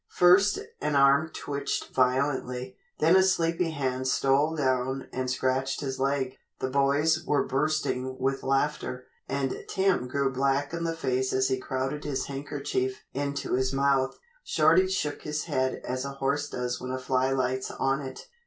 [0.09, 2.75] First, an arm twitched violently.
[2.97, 6.37] Then a sleepy hand stole down and scratched his leg.
[6.57, 11.59] The boys were bursting with laughter, and Tim grew black in the face as he
[11.59, 14.17] crowded his handkerchief into his mouth.
[14.43, 18.27] Shorty shook his head as a horse does when a fly lights on it.